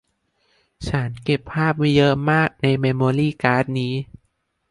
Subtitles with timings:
[0.87, 3.93] ฉันเก็บภาพไว้เยอะมากในเมมโมรี่การ์ดนี้